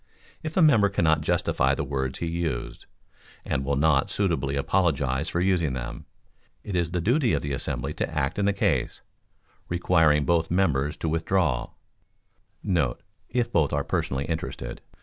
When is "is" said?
6.75-6.89